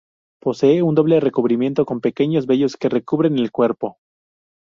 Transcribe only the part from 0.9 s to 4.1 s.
doble recubrimiento, con pequeños vellos que recubren el cuerpo.